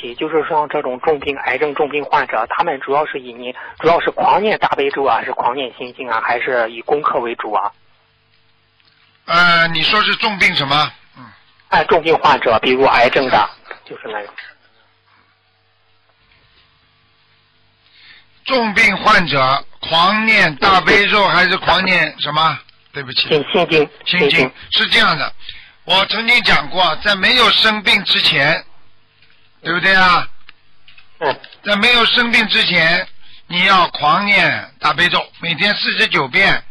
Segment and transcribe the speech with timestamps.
[0.00, 7.72] 题，就是像这种重病癌症重病患者，他们主要是以你主要是狂念大悲咒啊，是狂念心经啊，还是以功课为主啊？
[9.26, 10.92] 呃，你说是重病什么？
[11.18, 11.24] 嗯，
[11.68, 13.50] 哎，重病患者，比如癌症的，
[13.84, 14.34] 就是那种。
[18.46, 22.58] 重病患者狂念大悲咒还是狂念什么？
[22.92, 25.32] 对不起，心心经，心经是这样的。
[25.84, 28.64] 我曾经讲过，在没有生病之前，
[29.62, 30.26] 对不对啊？
[31.18, 31.38] 嗯。
[31.64, 33.06] 在没有生病之前，
[33.46, 36.62] 你要狂念大悲咒，每天四十九遍，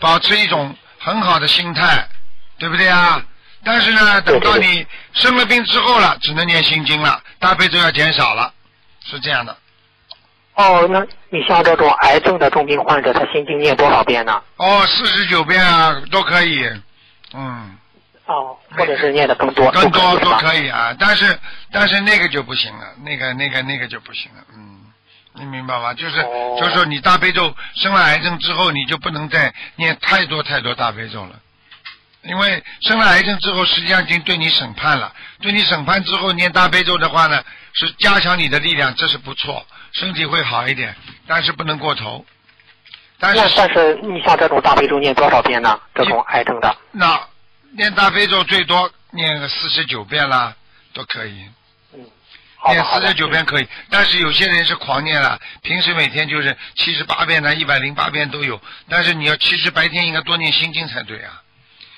[0.00, 2.08] 保持一种很好的心态，
[2.58, 3.24] 对不对啊？
[3.64, 8.52] 但是呢，等到你生了病之后了，只能念心经了，大悲咒要减少了，
[9.04, 9.56] 是这样的。
[10.54, 14.42] 哦，那你像这种癌症的重病患者，他心经念多少遍呢？
[14.56, 16.68] 哦，四十九遍啊，都可以，
[17.34, 17.78] 嗯。
[18.26, 21.38] 哦，或者是念的更多，更多都可以啊，但是
[21.72, 24.80] 但是那个就不行了，那个那个那个就不行了，嗯，
[25.34, 25.92] 你明白吗？
[25.94, 26.22] 就是
[26.58, 31.40] 就是说你大悲咒生了癌症之后，你就不能再念太多太多大悲咒了，
[32.22, 39.66] 因为生了癌症之后，实际上已经对你审判了，对你审判之后念大悲咒的话呢，是加强你的力量，这是不错。
[39.92, 40.94] 身体会好一点，
[41.26, 42.24] 但是不能过头。
[43.18, 45.78] 但是但是你像这种大悲咒念多少遍呢？
[45.94, 46.76] 这种癌症的。
[46.92, 47.20] 那
[47.76, 50.54] 念大悲咒最多念个四十九遍啦，
[50.92, 51.44] 都可以。
[51.94, 52.00] 嗯。
[52.68, 58.60] 念四十九遍可以，但是有些人是狂念了，平时每天就是七十八遍呢，一百零八遍都有。
[58.88, 61.42] 但是你要其实白天应该多念心经才对啊，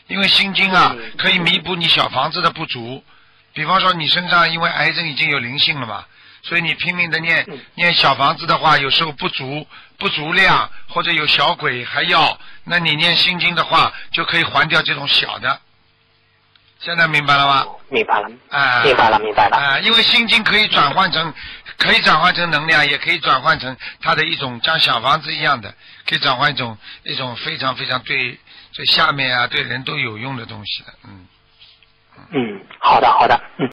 [0.07, 3.05] 因为心经啊可以弥补你小房子的不足。
[3.53, 6.05] 比方说你身上因为癌症已经有灵性了嘛。
[6.43, 15.61] 所以你拼命的念念小房子的话，有时候不足不足量，或者有小鬼还要，那你念心经的话，就可以还掉这种小的。
[16.85, 17.67] 现在明白了吗？
[17.89, 18.29] 明白了。
[18.51, 19.57] 啊，明白了，明白了。
[19.57, 21.33] 啊，因为心经可以转换成，
[21.79, 25.75] 可以转换成能量，也可以转换成它的一种像小房子一样的，
[26.07, 28.39] 可以转换一种一种非常非常对
[28.77, 31.27] 对下面啊对人都有用的东西的，嗯。
[32.31, 33.63] 嗯，好的，好的，嗯。